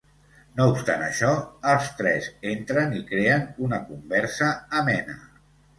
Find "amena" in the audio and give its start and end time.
4.83-5.23